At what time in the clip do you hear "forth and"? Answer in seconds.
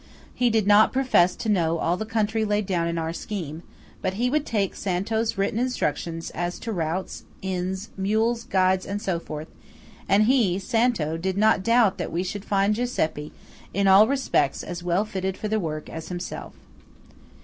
9.19-10.23